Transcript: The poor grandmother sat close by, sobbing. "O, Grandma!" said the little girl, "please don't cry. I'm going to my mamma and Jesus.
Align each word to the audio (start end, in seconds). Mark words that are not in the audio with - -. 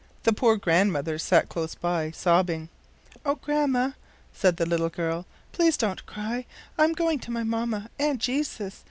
The 0.23 0.33
poor 0.33 0.57
grandmother 0.57 1.19
sat 1.19 1.47
close 1.47 1.75
by, 1.75 2.09
sobbing. 2.09 2.69
"O, 3.23 3.35
Grandma!" 3.35 3.91
said 4.33 4.57
the 4.57 4.65
little 4.65 4.89
girl, 4.89 5.27
"please 5.51 5.77
don't 5.77 6.03
cry. 6.07 6.47
I'm 6.75 6.93
going 6.93 7.19
to 7.19 7.29
my 7.29 7.43
mamma 7.43 7.87
and 7.99 8.19
Jesus. 8.19 8.79